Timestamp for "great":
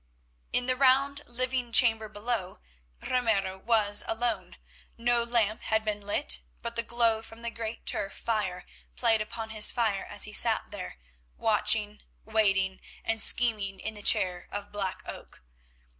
7.51-7.85